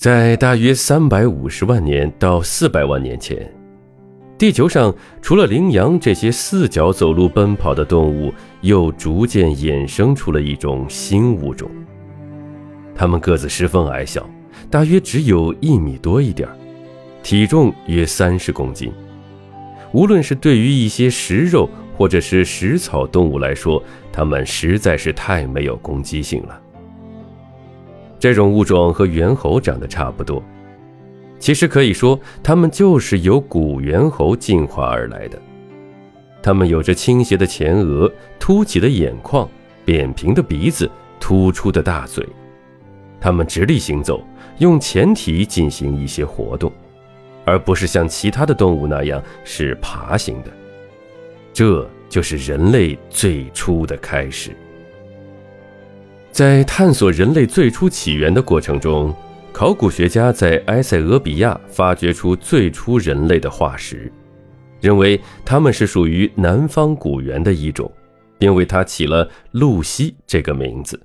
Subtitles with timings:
[0.00, 3.36] 在大约三百五十万年到四百万年前，
[4.38, 8.32] 地球上除了羚羊这些四脚走路奔跑的动物，
[8.62, 11.70] 又逐渐衍生出了一种新物种。
[12.94, 14.26] 它们个子十分矮小，
[14.70, 16.48] 大约只有一米多一点
[17.22, 18.90] 体重约三十公斤。
[19.92, 26.58] 无论是对于一些食肉或者是食草动物来说，它们实在是太没有攻击性了。
[28.20, 30.40] 这种物种和猿猴长得差不多，
[31.38, 35.40] 其实可以说，它们就是由古猿猴进化而来的。
[36.42, 39.48] 它们有着倾斜的前额、凸起的眼眶、
[39.84, 40.88] 扁平的鼻子、
[41.18, 42.24] 突出的大嘴。
[43.18, 44.22] 它们直立行走，
[44.58, 46.70] 用前蹄进行一些活动。
[47.46, 50.50] 而不是像其他的动物那样是爬行的，
[51.54, 54.54] 这就是人类最初的开始。
[56.32, 59.14] 在探索人类最初起源的过程中，
[59.52, 64.10] 考古学家在埃塞俄比亚发掘出最初人类的化石，
[64.80, 67.90] 认为他们是属于南方古猿的一种，
[68.38, 70.98] 并为它起了露西这个名字。